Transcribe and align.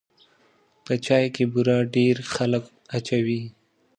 په 0.85 0.93
چای 1.05 1.25
کې 1.35 1.43
بوره 1.51 1.77
ډېر 1.95 2.15
خلک 2.33 2.63
اچوي. 2.97 3.43